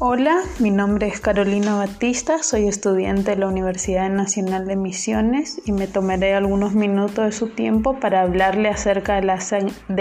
[0.00, 5.72] Hola, mi nombre es Carolina Batista, soy estudiante de la Universidad Nacional de Misiones y
[5.72, 9.22] me tomaré algunos minutos de su tiempo para hablarle acerca de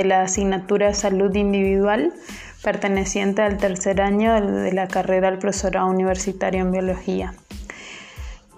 [0.06, 2.14] la, asignatura de salud individual
[2.62, 7.34] perteneciente al tercer año de la carrera del profesorado universitario en biología.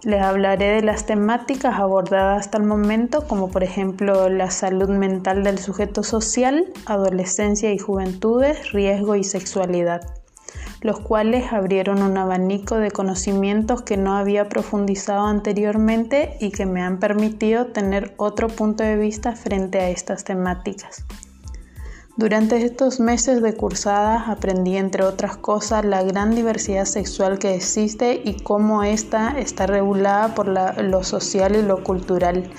[0.03, 5.45] Les hablaré de las temáticas abordadas hasta el momento, como por ejemplo la salud mental
[5.45, 10.01] del sujeto social, adolescencia y juventudes, riesgo y sexualidad,
[10.81, 16.81] los cuales abrieron un abanico de conocimientos que no había profundizado anteriormente y que me
[16.81, 21.05] han permitido tener otro punto de vista frente a estas temáticas.
[22.19, 28.21] Durante estos meses de cursada aprendí, entre otras cosas, la gran diversidad sexual que existe
[28.25, 32.51] y cómo ésta está regulada por lo social y lo cultural.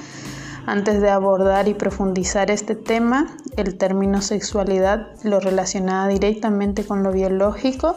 [0.67, 7.13] Antes de abordar y profundizar este tema, el término sexualidad lo relacionaba directamente con lo
[7.13, 7.97] biológico,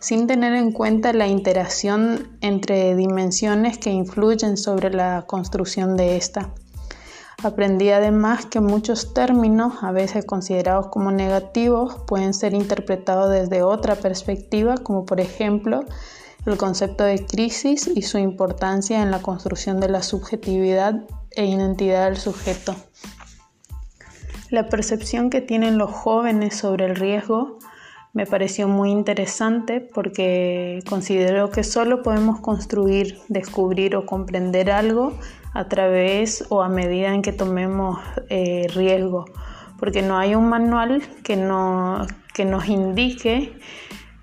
[0.00, 6.50] sin tener en cuenta la interacción entre dimensiones que influyen sobre la construcción de esta.
[7.44, 13.94] Aprendí además que muchos términos, a veces considerados como negativos, pueden ser interpretados desde otra
[13.94, 15.84] perspectiva, como por ejemplo
[16.46, 21.04] el concepto de crisis y su importancia en la construcción de la subjetividad
[21.38, 22.74] e identidad del sujeto.
[24.50, 27.58] La percepción que tienen los jóvenes sobre el riesgo
[28.12, 35.12] me pareció muy interesante porque considero que solo podemos construir, descubrir o comprender algo
[35.54, 38.00] a través o a medida en que tomemos
[38.30, 39.26] eh, riesgo,
[39.78, 43.56] porque no hay un manual que, no, que nos indique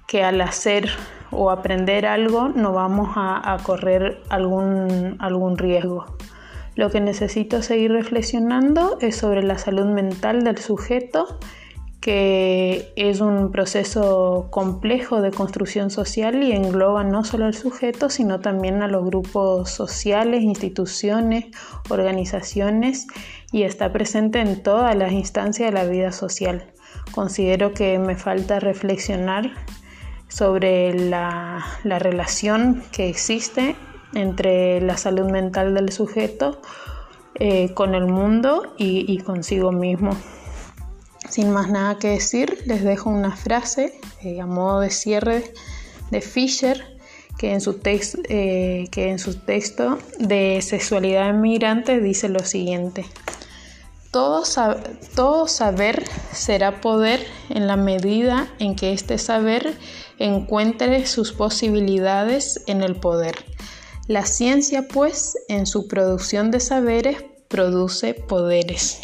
[0.05, 0.89] que al hacer
[1.31, 6.17] o aprender algo no vamos a, a correr algún, algún riesgo.
[6.75, 11.39] Lo que necesito seguir reflexionando es sobre la salud mental del sujeto
[12.05, 18.41] que es un proceso complejo de construcción social y engloba no solo al sujeto, sino
[18.41, 21.45] también a los grupos sociales, instituciones,
[21.89, 23.08] organizaciones
[23.52, 26.71] y está presente en todas las instancias de la vida social.
[27.11, 29.52] Considero que me falta reflexionar
[30.27, 33.75] sobre la, relación que existe
[34.15, 36.59] entre la salud mental del sujeto
[37.36, 40.17] eh, con el mundo y consigo mismo.
[41.30, 45.43] Sin más nada que decir, les dejo una frase eh, a modo de cierre
[46.11, 46.83] de Fisher
[47.37, 47.81] que en, su
[48.30, 48.87] eh,
[49.45, 53.05] texto de Sexualidad Migrante dice lo siguiente.
[54.11, 54.45] Todo
[55.47, 59.77] saber será poder en la medida en que este saber
[60.20, 63.36] encuentre sus posibilidades en el poder.
[64.08, 68.99] La ciencia, pues, en su producción de saberes, produce poderes.